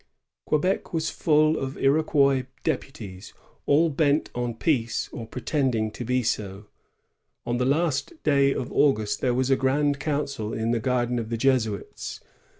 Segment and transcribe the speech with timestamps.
[0.45, 3.35] Quebec was full of Iroquois deputies,
[3.67, 6.65] all bent on peace or pretending to be so.
[7.45, 11.29] On the last day of August there was a grand council in the garden of
[11.29, 12.19] the Jesuits.